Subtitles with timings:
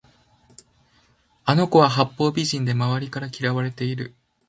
[1.45, 4.15] あの子は八方美人で周りから嫌われている